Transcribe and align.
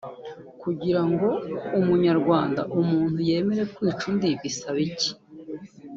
Kugira 0.61 1.01
ngo 1.09 1.27
umunyarwanda/umuntu 1.79 3.17
yemere 3.29 3.63
kwica 3.73 4.03
undi 4.11 4.29
bisaba 4.41 4.77
iki 4.87 5.11